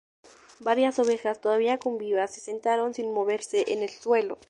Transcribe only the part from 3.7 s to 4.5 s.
el suelo.